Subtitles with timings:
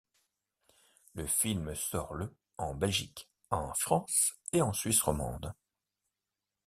[1.13, 5.53] Le film sort le en Belgique, en France et en Suisse romande.